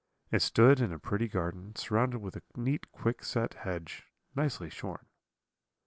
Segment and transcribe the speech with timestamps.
[0.31, 5.05] It stood in a pretty garden, surrounded with a neat quickset hedge, nicely shorn.